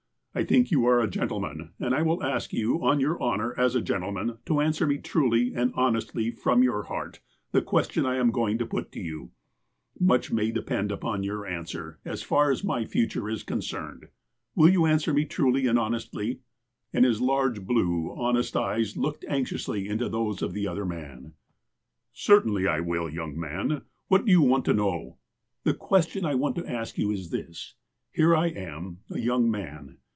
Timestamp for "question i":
7.61-8.15, 25.73-26.35